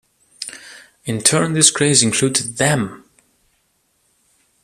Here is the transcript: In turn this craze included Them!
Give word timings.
In 1.05 1.21
turn 1.21 1.53
this 1.53 1.69
craze 1.69 2.01
included 2.01 2.57
Them! 2.57 3.05